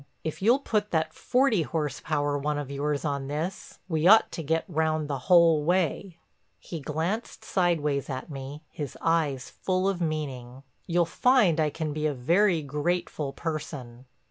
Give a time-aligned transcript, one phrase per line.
[0.23, 4.41] If you'll put that forty horse power one of yours on this we ought to
[4.41, 6.17] get round the whole way."
[6.57, 10.63] He glanced sideways at me, his eyes full of meaning.
[10.87, 14.05] "You'll find I can be a very grateful person."